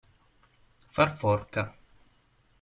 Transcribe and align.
Far 0.95 1.11
forca. 1.21 1.63